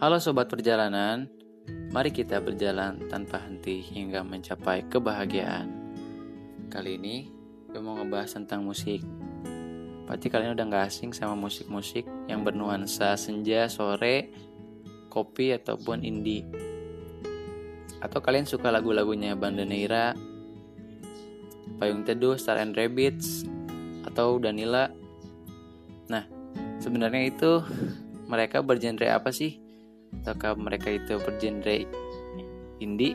[0.00, 1.28] Halo sobat perjalanan,
[1.92, 5.68] mari kita berjalan tanpa henti hingga mencapai kebahagiaan.
[6.72, 7.28] Kali ini
[7.68, 9.04] gue mau ngebahas tentang musik.
[10.08, 14.32] Pasti kalian udah gak asing sama musik-musik yang bernuansa senja, sore,
[15.12, 16.48] kopi, ataupun indie.
[18.00, 20.16] Atau kalian suka lagu-lagunya Bandaneira,
[21.76, 23.44] Payung Teduh, Star and Rabbits,
[24.08, 24.88] atau Danila.
[26.08, 26.24] Nah,
[26.80, 27.60] sebenarnya itu
[28.24, 29.68] mereka bergenre apa sih?
[30.20, 31.86] Ataukah mereka itu bergenre
[32.82, 33.14] indie?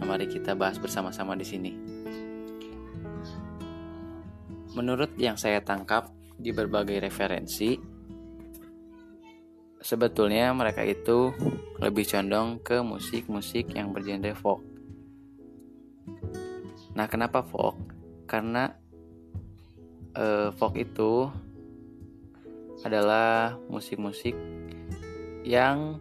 [0.00, 1.72] Nah, mari kita bahas bersama-sama di sini.
[4.76, 7.76] Menurut yang saya tangkap di berbagai referensi,
[9.80, 11.32] sebetulnya mereka itu
[11.80, 14.62] lebih condong ke musik-musik yang bergenre folk.
[16.94, 17.76] Nah, kenapa folk?
[18.28, 18.70] Karena
[20.16, 21.28] uh, folk itu
[22.86, 24.32] adalah musik-musik
[25.44, 25.98] yang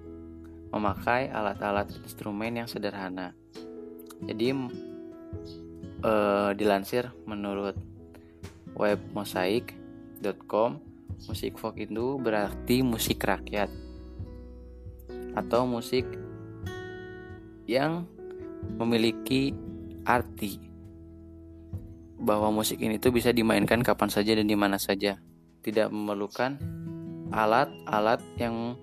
[0.70, 3.34] memakai alat-alat instrumen yang sederhana.
[4.22, 4.54] Jadi
[6.04, 7.76] eh, dilansir menurut
[8.78, 10.80] web mosaik.com,
[11.28, 13.72] musik folk itu berarti musik rakyat
[15.36, 16.06] atau musik
[17.70, 18.06] yang
[18.76, 19.54] memiliki
[20.04, 20.58] arti
[22.20, 25.16] bahwa musik ini tuh bisa dimainkan kapan saja dan di mana saja,
[25.64, 26.60] tidak memerlukan
[27.32, 28.76] alat-alat yang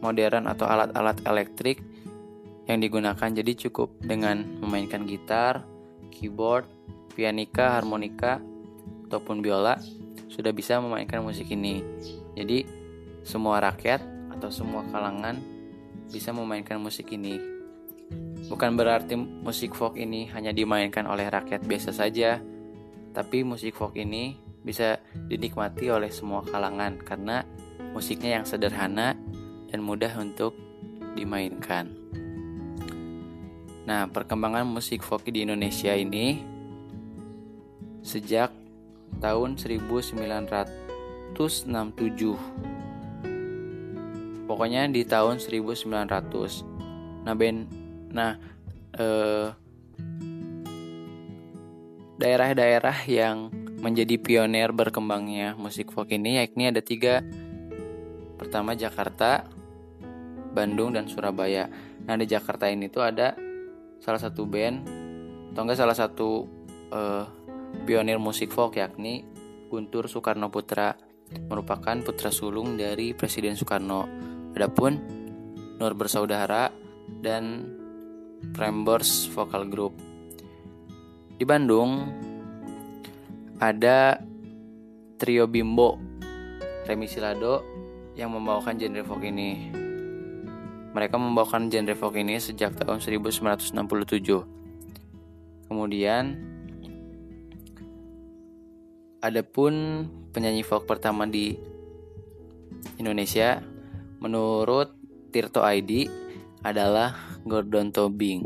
[0.00, 1.80] modern atau alat-alat elektrik
[2.70, 5.66] yang digunakan jadi cukup dengan memainkan gitar,
[6.14, 6.68] keyboard,
[7.12, 8.38] pianika, harmonika
[9.08, 9.76] ataupun biola
[10.32, 11.84] sudah bisa memainkan musik ini.
[12.32, 12.64] Jadi
[13.22, 14.00] semua rakyat
[14.32, 15.36] atau semua kalangan
[16.08, 17.36] bisa memainkan musik ini.
[18.48, 22.40] Bukan berarti musik folk ini hanya dimainkan oleh rakyat biasa saja,
[23.12, 27.44] tapi musik folk ini bisa dinikmati oleh semua kalangan karena
[27.92, 29.18] musiknya yang sederhana
[29.72, 30.52] dan mudah untuk
[31.16, 31.88] dimainkan.
[33.88, 36.38] Nah, perkembangan musik folk di Indonesia ini
[38.04, 38.52] sejak
[39.18, 41.34] tahun 1967.
[44.46, 47.24] Pokoknya di tahun 1900.
[47.24, 47.60] Nah, band
[48.12, 48.36] nah
[48.92, 49.48] eh,
[52.20, 53.48] daerah-daerah yang
[53.82, 57.24] menjadi pionir berkembangnya musik folk ini yakni ada tiga
[58.38, 59.42] pertama Jakarta
[60.52, 61.66] Bandung dan Surabaya.
[62.04, 63.34] Nah di Jakarta ini tuh ada
[63.98, 64.76] salah satu band
[65.52, 66.48] atau enggak salah satu
[66.92, 67.24] uh,
[67.84, 69.24] pionir musik folk yakni
[69.72, 70.92] Guntur Soekarno Putra
[71.48, 74.04] merupakan putra sulung dari Presiden Soekarno.
[74.52, 75.00] Adapun
[75.80, 76.68] Nur Bersaudara
[77.08, 77.72] dan
[78.52, 79.96] Prambors Vocal Group.
[81.40, 82.04] Di Bandung
[83.56, 84.20] ada
[85.16, 85.96] Trio Bimbo,
[86.84, 87.64] Remi Silado
[88.18, 89.72] yang membawakan genre folk ini.
[90.92, 93.72] Mereka membawakan genre folk ini sejak tahun 1967.
[95.72, 96.36] Kemudian
[99.22, 100.04] ada pun
[100.34, 101.56] penyanyi folk pertama di
[103.00, 103.62] Indonesia
[104.20, 104.92] menurut
[105.32, 106.10] Tirto ID
[106.60, 108.42] adalah Gordon Tobing.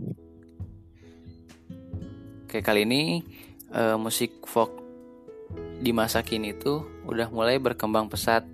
[2.47, 3.27] Oke, kali ini
[3.75, 4.87] uh, musik folk
[5.83, 8.47] di masa kini tuh udah mulai berkembang pesat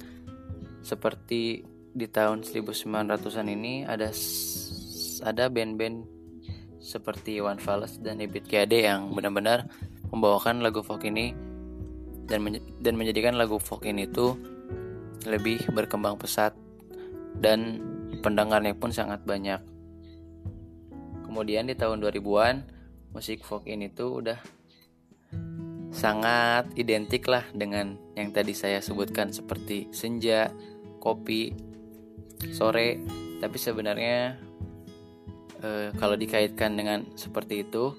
[0.83, 4.09] seperti di tahun 1900-an ini ada
[5.23, 6.09] ada band-band
[6.83, 9.71] seperti One Fales dan Ibit KD yang benar-benar
[10.11, 11.31] membawakan lagu folk ini
[12.27, 14.35] dan menj dan menjadikan lagu folk ini tuh
[15.29, 16.57] lebih berkembang pesat
[17.39, 17.79] dan
[18.21, 19.63] pendengarnya pun sangat banyak.
[21.29, 22.57] Kemudian di tahun 2000-an
[23.15, 24.39] musik folk ini tuh udah
[25.93, 30.49] sangat identik lah dengan yang tadi saya sebutkan seperti senja,
[31.01, 31.53] kopi,
[32.51, 32.99] sore.
[33.39, 34.39] Tapi sebenarnya
[35.63, 37.95] e, kalau dikaitkan dengan seperti itu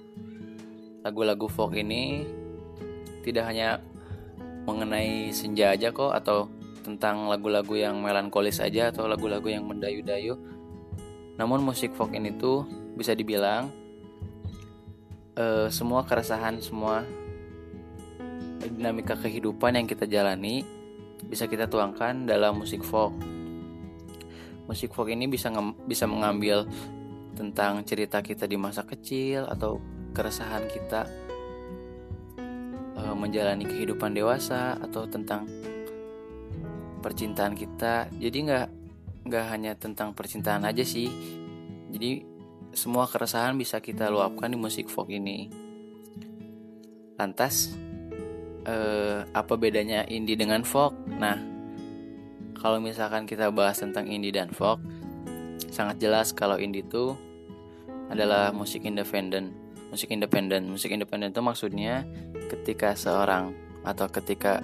[1.04, 2.24] lagu-lagu folk ini
[3.24, 3.80] tidak hanya
[4.64, 6.48] mengenai senja aja kok atau
[6.84, 10.36] tentang lagu-lagu yang melankolis aja atau lagu-lagu yang mendayu-dayu.
[11.40, 13.72] Namun musik folk ini tuh bisa dibilang
[15.36, 17.04] e, semua keresahan semua
[18.64, 20.64] dinamika kehidupan yang kita jalani
[21.28, 23.12] bisa kita tuangkan dalam musik folk
[24.68, 25.52] musik folk ini bisa
[25.88, 26.64] bisa mengambil
[27.34, 29.82] tentang cerita kita di masa kecil atau
[30.14, 31.10] keresahan kita
[32.94, 35.50] e, menjalani kehidupan dewasa atau tentang
[37.04, 38.08] percintaan kita.
[38.16, 38.68] Jadi nggak
[39.28, 41.12] nggak hanya tentang percintaan aja sih.
[41.92, 42.24] Jadi
[42.72, 45.52] semua keresahan bisa kita luapkan di musik folk ini.
[47.20, 47.76] Lantas
[48.66, 50.96] eh, apa bedanya indie dengan folk?
[51.08, 51.53] Nah
[52.58, 54.80] kalau misalkan kita bahas tentang indie dan folk,
[55.74, 57.18] sangat jelas kalau indie itu
[58.14, 59.54] adalah musik independen.
[59.94, 62.02] Musik independen, musik independen itu maksudnya
[62.50, 63.54] ketika seorang
[63.86, 64.58] atau ketika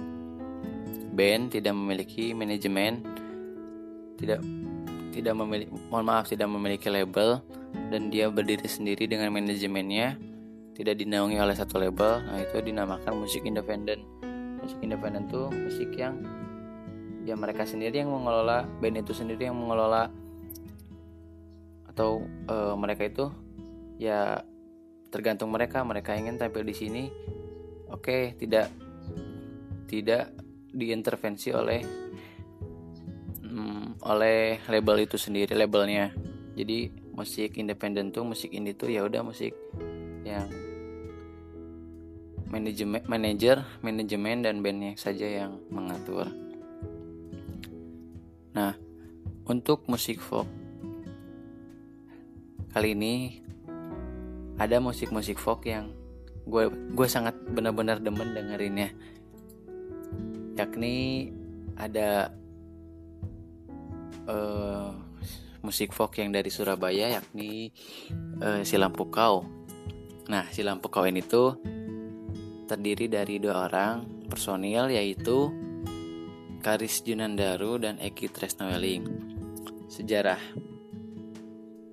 [1.14, 3.02] band tidak memiliki manajemen,
[4.18, 4.42] tidak
[5.10, 7.42] tidak memiliki, mohon maaf tidak memiliki label
[7.90, 10.18] dan dia berdiri sendiri dengan manajemennya,
[10.74, 14.02] tidak dinaungi oleh satu label, nah itu dinamakan musik independen.
[14.62, 16.18] Musik independen itu musik yang
[17.30, 20.10] ya mereka sendiri yang mengelola band itu sendiri yang mengelola.
[21.86, 23.30] Atau uh, mereka itu
[24.02, 24.42] ya
[25.14, 25.86] tergantung mereka.
[25.86, 27.02] Mereka ingin tampil di sini
[27.86, 28.66] oke okay, tidak
[29.86, 30.34] tidak
[30.70, 31.80] diintervensi oleh
[33.46, 36.10] um, oleh label itu sendiri labelnya.
[36.58, 39.54] Jadi musik independen tuh musik indie tuh ya udah musik
[40.26, 40.50] yang
[42.50, 46.49] manajemen manajer manajemen dan bandnya saja yang mengatur
[48.50, 48.74] nah
[49.46, 50.46] untuk musik folk
[52.70, 53.14] kali ini
[54.60, 55.90] ada musik-musik folk yang
[56.44, 58.92] gue gue sangat benar-benar demen dengerinnya.
[60.60, 61.30] Yakni
[61.80, 62.28] ada
[64.28, 64.92] uh,
[65.64, 67.72] musik folk yang dari Surabaya yakni
[68.44, 69.48] uh, Silam Pukau.
[70.28, 71.56] Nah Silam Pukau ini tuh
[72.68, 75.48] terdiri dari dua orang personil yaitu
[76.60, 79.04] Karis Junandaru dan Eki Tresnoweling
[79.88, 80.38] sejarah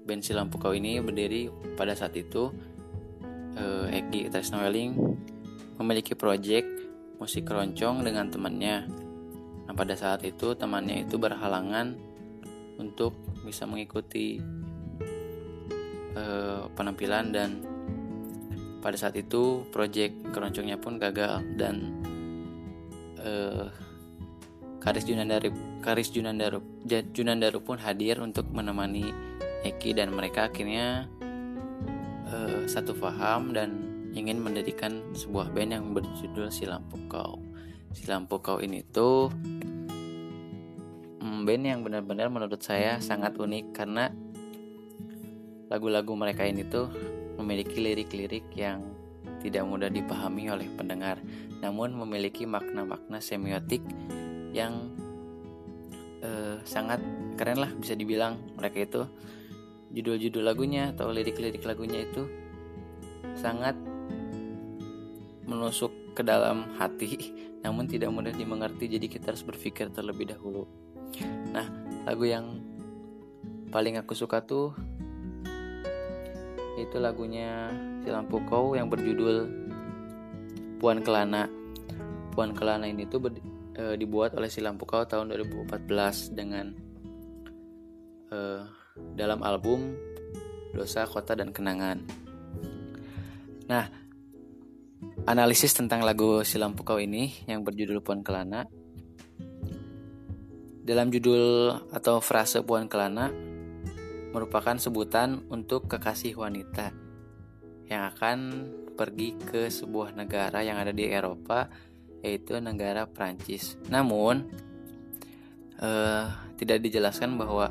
[0.07, 1.47] band Silam Pukau ini berdiri
[1.79, 2.51] pada saat itu
[3.57, 4.95] uh, Egi Tresnoweling
[5.79, 6.63] memiliki proyek
[7.17, 8.87] musik keroncong dengan temannya.
[9.67, 11.97] Nah pada saat itu temannya itu berhalangan
[12.77, 14.37] untuk bisa mengikuti
[16.15, 17.49] uh, penampilan dan
[18.79, 21.97] pada saat itu proyek keroncongnya pun gagal dan
[23.19, 23.67] uh,
[24.87, 25.51] Karis Junandaru
[25.83, 26.63] Karis Junandaru
[27.11, 29.11] Junandaru pun hadir untuk menemani
[29.67, 31.11] Eki dan mereka akhirnya
[32.31, 33.83] uh, satu paham dan
[34.15, 37.43] ingin mendirikan sebuah band yang berjudul Silam Pukau.
[37.91, 39.27] Silam Pukau ini tuh
[41.19, 44.07] um, band yang benar-benar menurut saya sangat unik karena
[45.67, 46.87] lagu-lagu mereka ini tuh
[47.35, 48.87] memiliki lirik-lirik yang
[49.43, 51.19] tidak mudah dipahami oleh pendengar,
[51.59, 53.83] namun memiliki makna-makna semiotik
[54.57, 54.89] yang
[56.25, 56.97] uh, sangat
[57.37, 59.01] keren lah bisa dibilang mereka itu.
[59.93, 62.27] Judul-judul lagunya atau lirik-lirik lagunya itu
[63.37, 63.77] sangat
[65.47, 67.31] menusuk ke dalam hati
[67.63, 70.65] namun tidak mudah dimengerti jadi kita harus berpikir terlebih dahulu.
[71.53, 71.69] Nah
[72.03, 72.59] lagu yang
[73.71, 74.73] paling aku suka tuh
[76.77, 77.73] itu lagunya
[78.05, 79.49] Silam Pukau yang berjudul
[80.77, 81.49] Puan Kelana.
[82.31, 83.17] Puan Kelana ini tuh
[83.77, 86.73] e, dibuat oleh Silam Pukau tahun 2014 dengan
[88.33, 88.39] e,
[89.13, 89.93] dalam album
[90.73, 92.01] Dosa, Kota, dan Kenangan.
[93.69, 93.85] Nah,
[95.29, 98.65] analisis tentang lagu Silam Pukau ini yang berjudul Puan Kelana.
[100.87, 103.27] Dalam judul atau frase Puan Kelana
[104.31, 106.95] merupakan sebutan untuk kekasih wanita
[107.87, 111.67] yang akan pergi ke sebuah negara yang ada di Eropa
[112.21, 113.77] yaitu negara Prancis.
[113.89, 114.47] Namun
[115.81, 116.25] eh,
[116.57, 117.69] tidak dijelaskan bahwa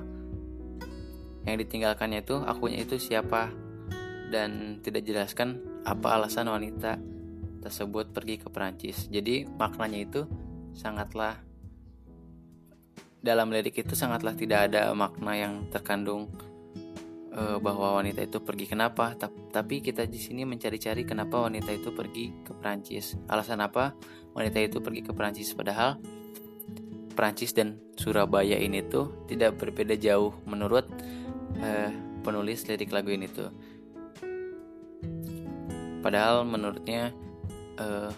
[1.46, 3.54] yang ditinggalkannya itu akunya itu siapa
[4.34, 6.98] dan tidak jelaskan apa alasan wanita
[7.62, 9.06] tersebut pergi ke Perancis.
[9.06, 10.22] Jadi maknanya itu
[10.74, 11.38] sangatlah
[13.22, 16.30] dalam lirik itu sangatlah tidak ada makna yang terkandung
[17.34, 19.18] e, bahwa wanita itu pergi kenapa.
[19.50, 23.18] Tapi kita di sini mencari-cari kenapa wanita itu pergi ke Perancis.
[23.26, 23.94] Alasan apa
[24.36, 25.56] wanita itu pergi ke Perancis.
[25.56, 25.96] Padahal
[27.16, 30.84] Perancis dan Surabaya ini tuh tidak berbeda jauh menurut
[31.56, 31.88] eh,
[32.20, 33.48] penulis lirik lagu ini tuh.
[36.04, 37.16] Padahal menurutnya
[37.80, 38.12] eh,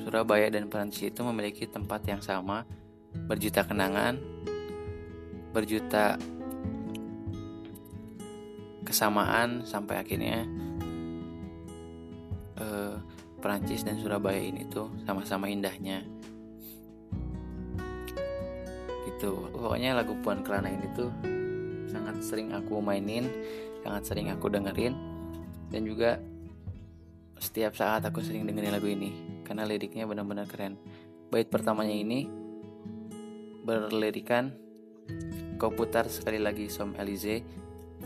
[0.00, 2.64] Surabaya dan Perancis itu memiliki tempat yang sama
[3.14, 4.18] berjuta kenangan
[5.54, 6.18] berjuta
[8.82, 10.44] kesamaan sampai akhirnya
[13.44, 16.00] Perancis dan Surabaya ini tuh sama-sama indahnya.
[19.04, 19.36] Gitu.
[19.52, 21.12] Pokoknya lagu Puan Kelana ini tuh
[21.92, 23.28] sangat sering aku mainin
[23.84, 24.96] sangat sering aku dengerin
[25.68, 26.16] dan juga
[27.36, 29.12] setiap saat aku sering dengerin lagu ini
[29.44, 30.80] karena liriknya benar-benar keren.
[31.28, 32.24] Bait pertamanya ini
[33.60, 34.56] berlirikan
[35.60, 37.44] kau putar sekali lagi Som Elise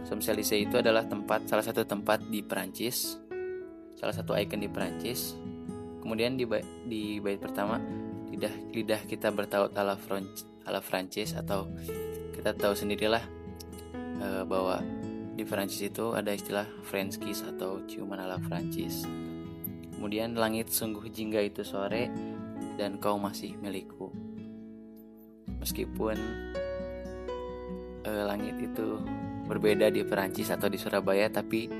[0.03, 3.28] Som Elise itu adalah tempat salah satu tempat di Perancis
[3.99, 5.35] salah satu ikon di Perancis
[5.99, 6.47] kemudian di
[6.87, 7.83] di bait pertama
[8.31, 11.67] lidah lidah kita bertaut ala French ala Prancis atau
[12.39, 13.25] kita tahu sendirilah
[14.23, 14.79] uh, bahwa
[15.39, 19.07] di Prancis itu ada istilah French kiss atau ciuman ala Prancis.
[19.95, 22.11] Kemudian langit sungguh jingga itu sore
[22.75, 24.11] dan kau masih milikku.
[25.63, 26.19] Meskipun
[28.03, 28.99] uh, langit itu
[29.47, 31.71] berbeda di Perancis atau di Surabaya, tapi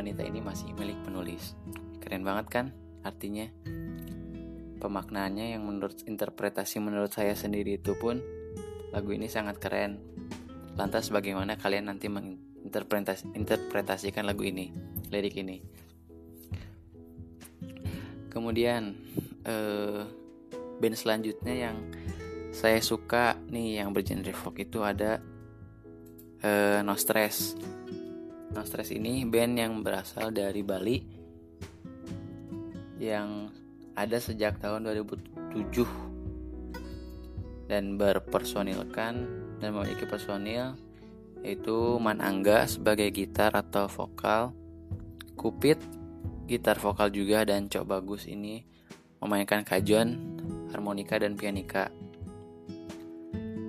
[0.00, 1.52] wanita ini masih milik penulis.
[2.00, 2.66] Keren banget kan
[3.04, 3.44] artinya?
[4.80, 8.16] Pemaknaannya yang menurut interpretasi menurut saya sendiri itu pun
[8.96, 10.00] lagu ini sangat keren.
[10.80, 12.40] Lantas bagaimana kalian nanti meng
[13.36, 14.72] interpretasikan lagu ini,
[15.12, 15.60] lirik ini.
[18.32, 18.96] Kemudian
[19.44, 20.08] uh,
[20.80, 21.76] band selanjutnya yang
[22.56, 25.20] saya suka nih yang bergenre folk itu ada
[26.40, 27.52] uh, No Stress.
[28.50, 30.98] No Stress ini band yang berasal dari Bali
[33.00, 33.48] yang
[33.96, 39.14] ada sejak tahun 2007 dan berpersonilkan
[39.62, 40.74] dan memiliki personil
[41.40, 44.52] yaitu Man Angga sebagai gitar atau vokal,
[45.38, 45.78] Kupit
[46.44, 48.66] gitar vokal juga dan Cok Bagus ini
[49.22, 50.18] memainkan kajon,
[50.74, 51.88] harmonika dan pianika.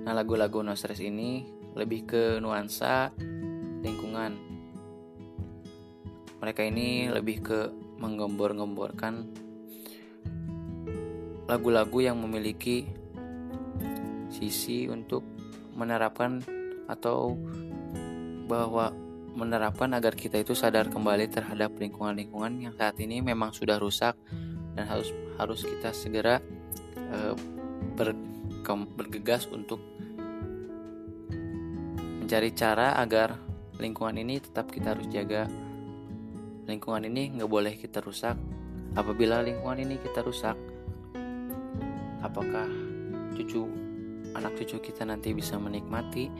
[0.02, 3.14] Nah lagu-lagu No Stress ini lebih ke nuansa
[3.80, 4.51] lingkungan.
[6.42, 7.70] Mereka ini lebih ke
[8.02, 9.30] menggembor-gemborkan
[11.46, 12.90] lagu-lagu yang memiliki
[14.26, 15.22] sisi untuk
[15.78, 16.42] menerapkan
[16.90, 17.38] atau
[18.50, 18.90] bahwa
[19.32, 24.18] menerapkan agar kita itu sadar kembali terhadap lingkungan-lingkungan yang saat ini memang sudah rusak
[24.76, 25.08] dan harus
[25.40, 26.42] harus kita segera
[26.96, 27.16] e,
[27.96, 28.12] ber,
[28.60, 29.80] ke, bergegas untuk
[32.20, 33.40] mencari cara agar
[33.80, 35.48] lingkungan ini tetap kita harus jaga
[36.66, 38.38] lingkungan ini nggak boleh kita rusak
[38.94, 40.54] apabila lingkungan ini kita rusak
[42.22, 42.68] apakah
[43.34, 43.66] cucu
[44.32, 46.30] anak cucu kita nanti bisa menikmati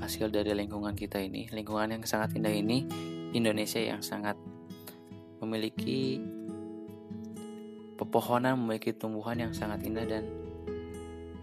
[0.00, 2.88] hasil dari lingkungan kita ini, lingkungan yang sangat indah ini,
[3.36, 4.38] Indonesia yang sangat
[5.42, 6.20] memiliki
[8.00, 10.24] pepohonan, memiliki tumbuhan yang sangat indah dan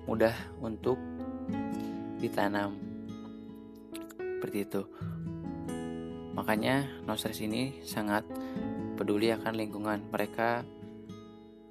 [0.10, 0.98] mudah untuk
[2.18, 2.80] ditanam.
[4.18, 4.82] Seperti itu.
[6.38, 8.22] Makanya Nostres ini sangat
[8.94, 10.06] peduli akan lingkungan.
[10.14, 10.62] Mereka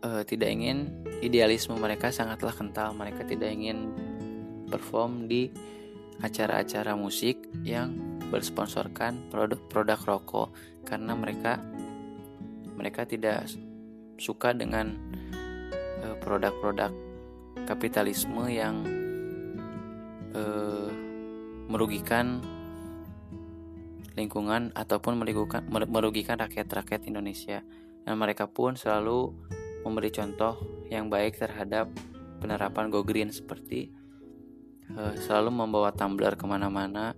[0.03, 2.91] uh, tidak ingin idealisme mereka sangatlah kental.
[2.99, 3.95] Mereka tidak ingin
[4.67, 5.49] perform di
[6.19, 7.95] acara-acara musik yang
[8.27, 10.49] bersponsorkan produk-produk rokok
[10.83, 11.63] karena mereka
[12.75, 13.47] mereka tidak
[14.17, 14.97] suka dengan
[16.03, 16.93] eh, produk-produk
[17.69, 18.85] kapitalisme yang
[20.33, 20.89] uh,
[21.67, 22.41] merugikan
[24.17, 27.61] lingkungan ataupun merugikan merugikan rakyat-rakyat Indonesia
[28.03, 29.37] dan mereka pun selalu
[29.85, 30.57] memberi contoh
[30.89, 31.93] yang baik terhadap
[32.41, 33.93] penerapan go green seperti
[34.97, 37.13] uh, selalu membawa tumbler ke mana-mana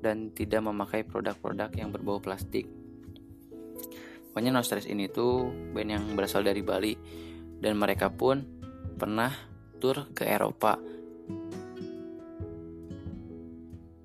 [0.00, 2.64] dan tidak memakai produk-produk yang berbau plastik.
[4.30, 6.96] Pokoknya No Stress ini tuh band yang berasal dari Bali
[7.60, 8.40] dan mereka pun
[8.96, 9.34] pernah
[9.76, 10.80] tur ke Eropa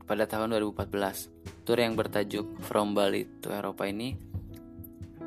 [0.05, 1.54] pada tahun 2014.
[1.65, 4.13] Tur yang bertajuk From Bali to Eropa ini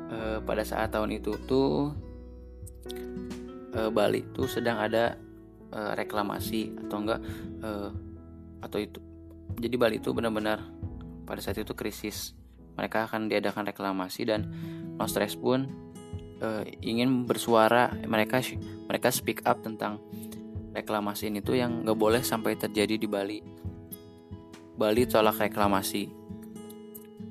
[0.07, 1.91] uh, pada saat tahun itu tuh
[3.75, 5.19] uh, Bali tuh sedang ada
[5.75, 7.19] uh, reklamasi atau enggak
[7.59, 7.91] uh,
[8.63, 9.03] atau itu.
[9.59, 10.63] Jadi Bali itu benar-benar
[11.27, 12.31] pada saat itu krisis.
[12.79, 14.47] Mereka akan diadakan reklamasi dan
[14.95, 15.67] No Stress pun
[16.39, 17.91] uh, ingin bersuara.
[17.99, 18.39] Mereka
[18.87, 19.99] mereka speak up tentang
[20.71, 23.39] reklamasi ini tuh yang nggak boleh sampai terjadi di Bali.
[24.79, 26.18] Bali tolak reklamasi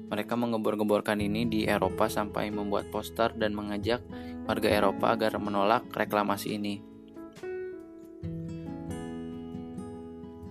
[0.08, 4.00] mereka mengebor-geborkan ini di Eropa sampai membuat poster dan mengajak
[4.48, 6.88] warga Eropa agar menolak reklamasi ini.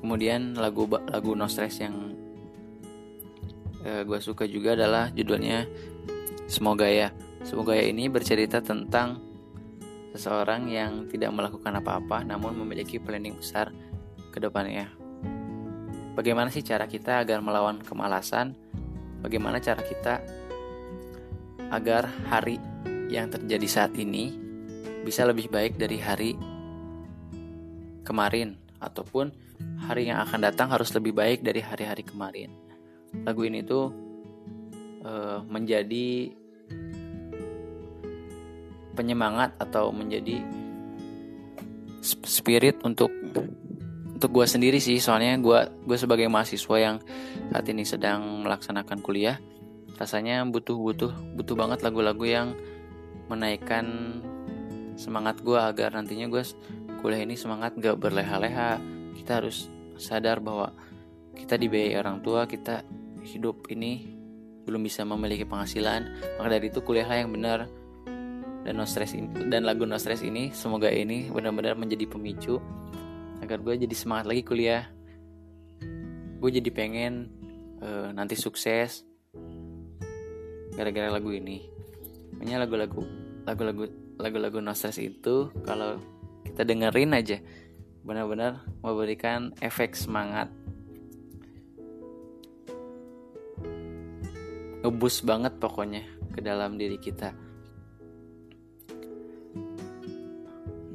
[0.08, 2.16] kemudian lagu lagu No Stress yang
[3.84, 5.68] uh, gue suka juga adalah judulnya
[6.48, 7.12] Semoga ya
[7.44, 9.20] Semoga ya ini bercerita tentang
[10.16, 13.76] seseorang yang tidak melakukan apa-apa namun memiliki planning besar
[14.32, 14.92] ke depannya.
[16.16, 18.58] Bagaimana sih cara kita agar melawan kemalasan?
[19.22, 20.22] Bagaimana cara kita
[21.68, 22.62] agar hari
[23.12, 24.32] yang terjadi saat ini
[25.04, 26.36] bisa lebih baik dari hari
[28.04, 29.32] kemarin ataupun
[29.84, 32.52] hari yang akan datang harus lebih baik dari hari-hari kemarin.
[33.24, 33.92] Lagu ini tuh
[35.04, 36.32] uh, menjadi
[38.96, 40.42] penyemangat atau menjadi
[42.04, 43.12] spirit untuk
[44.18, 46.98] untuk gue sendiri sih soalnya gue gue sebagai mahasiswa yang
[47.54, 49.38] saat ini sedang melaksanakan kuliah
[50.02, 52.48] rasanya butuh butuh butuh banget lagu-lagu yang
[53.30, 54.18] menaikkan
[54.98, 56.44] semangat gue agar nantinya gue
[57.00, 58.82] kuliah ini semangat gak berleha-leha.
[59.14, 60.74] Kita harus sadar bahwa
[61.38, 62.82] kita dibiayai orang tua kita
[63.22, 64.18] hidup ini
[64.66, 66.02] belum bisa memiliki penghasilan
[66.42, 67.70] maka dari itu kuliahlah yang benar.
[68.68, 72.60] Dan no stress ini dan lagu no stress ini semoga ini benar-benar menjadi pemicu
[73.42, 74.90] agar gue jadi semangat lagi kuliah.
[76.38, 77.34] Gue jadi pengen
[77.82, 79.06] uh, nanti sukses
[80.78, 81.66] gara-gara lagu ini.
[82.38, 83.02] Makanya lagu-lagu
[83.48, 83.84] lagu-lagu
[84.20, 85.98] lagu-lagu no stress itu kalau
[86.46, 87.38] kita dengerin aja
[88.06, 90.54] benar-benar memberikan efek semangat.
[94.86, 97.47] Ngebus banget pokoknya ke dalam diri kita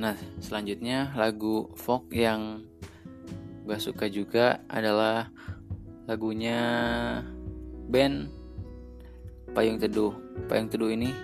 [0.02, 2.66] nah selanjutnya lagu folk yang
[3.62, 5.30] gue suka juga adalah
[6.10, 6.58] lagunya
[7.86, 8.26] band
[9.54, 10.10] Payung Teduh
[10.50, 11.14] Payung Teduh ini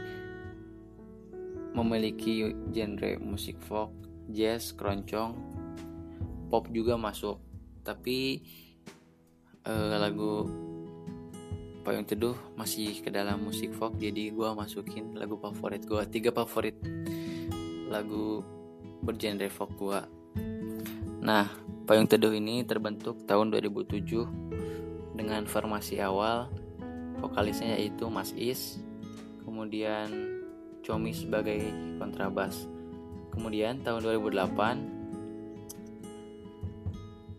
[1.79, 3.95] memiliki genre musik folk,
[4.35, 5.39] jazz, keroncong,
[6.51, 7.39] pop juga masuk.
[7.87, 8.43] Tapi
[9.63, 10.51] uh, lagu
[11.87, 16.77] Payung Teduh masih ke dalam musik folk, jadi gue masukin lagu favorit gue, tiga favorit
[17.89, 18.45] lagu
[19.03, 20.01] bergenre folk gue.
[21.23, 21.51] Nah,
[21.89, 26.47] Payung Teduh ini terbentuk tahun 2007 dengan formasi awal
[27.19, 28.79] vokalisnya yaitu Mas Is,
[29.43, 30.39] kemudian
[30.85, 31.59] Comi sebagai
[31.99, 32.69] kontrabas.
[33.35, 34.99] Kemudian tahun 2008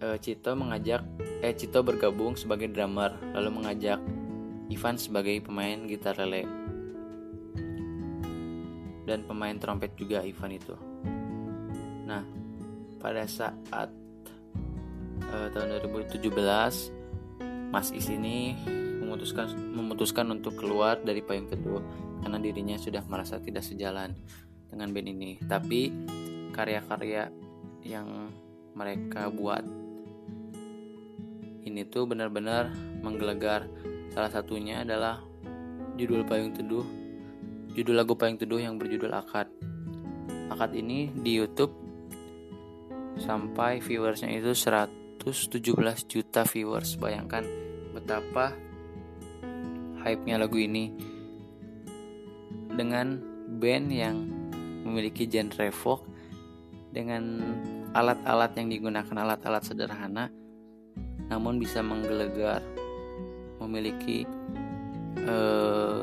[0.06, 1.04] eh, Cito mengajak
[1.42, 4.00] eh Cito bergabung sebagai drummer lalu mengajak
[4.70, 6.46] Ivan sebagai pemain gitar lele
[9.10, 10.89] dan pemain trompet juga Ivan itu.
[12.10, 12.26] Nah,
[12.98, 13.94] pada saat
[15.30, 16.26] eh, tahun 2017
[17.70, 18.58] Mas Is ini
[18.98, 21.86] memutuskan memutuskan untuk keluar dari payung teduh
[22.26, 24.18] karena dirinya sudah merasa tidak sejalan
[24.74, 25.38] dengan band ini.
[25.46, 25.94] Tapi
[26.50, 27.30] karya-karya
[27.86, 28.34] yang
[28.74, 29.62] mereka buat
[31.64, 32.74] ini tuh benar-benar
[33.06, 33.70] menggelegar.
[34.10, 35.22] Salah satunya adalah
[35.94, 36.88] judul Payung Teduh,
[37.78, 39.54] judul lagu Payung Teduh yang berjudul Akad.
[40.50, 41.89] Akad ini di YouTube
[43.20, 45.60] sampai viewersnya itu 117
[46.08, 46.96] juta viewers.
[46.96, 47.44] Bayangkan
[47.94, 48.56] betapa
[50.02, 50.96] hype-nya lagu ini
[52.74, 53.20] dengan
[53.60, 54.18] band yang
[54.88, 56.08] memiliki genre folk
[56.90, 57.44] dengan
[57.92, 60.32] alat-alat yang digunakan alat-alat sederhana
[61.30, 62.64] namun bisa menggelegar
[63.62, 64.26] memiliki
[65.20, 66.02] eh,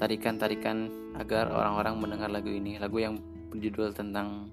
[0.00, 3.20] tarikan-tarikan agar orang-orang mendengar lagu ini lagu yang
[3.52, 4.48] berjudul tentang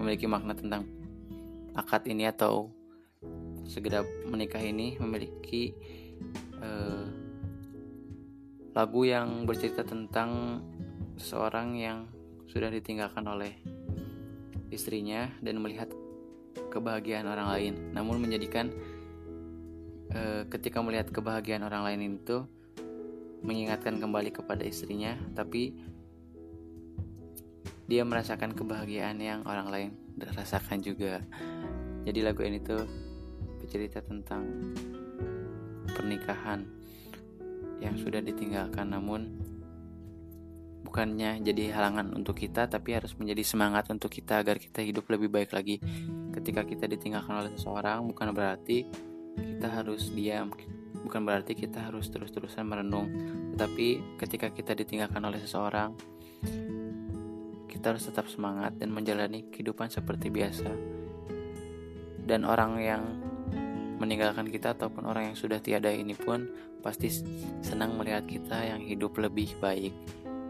[0.00, 0.84] memiliki makna tentang
[1.76, 2.72] akad ini atau
[3.68, 5.76] segera menikah ini memiliki
[6.58, 7.04] uh,
[8.76, 10.60] lagu yang bercerita tentang
[11.16, 11.98] seseorang yang
[12.44, 13.56] sudah ditinggalkan oleh
[14.68, 15.88] istrinya dan melihat
[16.68, 18.68] kebahagiaan orang lain, namun menjadikan
[20.12, 22.44] e, ketika melihat kebahagiaan orang lain itu
[23.40, 25.76] mengingatkan kembali kepada istrinya, tapi
[27.86, 31.22] dia merasakan kebahagiaan yang orang lain rasakan juga.
[32.06, 32.82] Jadi lagu ini tuh
[33.62, 34.74] bercerita tentang
[35.90, 36.66] pernikahan
[37.82, 39.36] yang sudah ditinggalkan namun
[40.86, 45.28] bukannya jadi halangan untuk kita tapi harus menjadi semangat untuk kita agar kita hidup lebih
[45.28, 45.82] baik lagi
[46.32, 48.86] ketika kita ditinggalkan oleh seseorang bukan berarti
[49.36, 50.48] kita harus diam
[51.04, 53.12] bukan berarti kita harus terus-terusan merenung
[53.58, 55.92] tetapi ketika kita ditinggalkan oleh seseorang
[57.66, 60.70] kita harus tetap semangat dan menjalani kehidupan seperti biasa.
[62.26, 63.02] Dan orang yang
[63.96, 66.50] meninggalkan kita ataupun orang yang sudah tiada ini pun
[66.82, 67.08] pasti
[67.62, 69.94] senang melihat kita yang hidup lebih baik.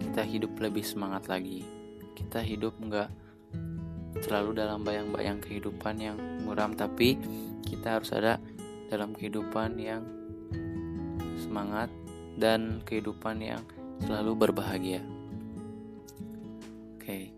[0.01, 1.65] Kita hidup lebih semangat lagi.
[2.17, 3.09] Kita hidup nggak
[4.25, 7.21] selalu dalam bayang-bayang kehidupan yang muram tapi
[7.69, 8.41] kita harus ada
[8.89, 10.03] dalam kehidupan yang
[11.37, 11.93] semangat
[12.41, 13.61] dan kehidupan yang
[14.01, 15.05] selalu berbahagia
[17.07, 17.31] okay.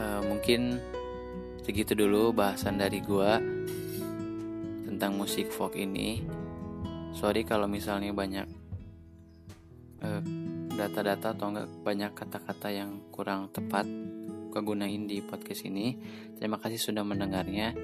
[0.00, 0.80] eh, mungkin
[1.60, 3.36] segitu dulu bahasan dari gua
[4.88, 6.24] tentang musik folk ini.
[7.12, 8.48] Sorry kalau misalnya banyak
[10.00, 10.22] uh,
[10.72, 13.84] data-data atau enggak banyak kata-kata yang kurang tepat
[14.52, 15.96] gue gunain di podcast ini.
[16.40, 17.76] Terima kasih sudah mendengarnya.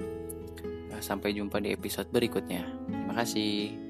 [1.01, 2.65] Sampai jumpa di episode berikutnya.
[2.89, 3.88] Terima kasih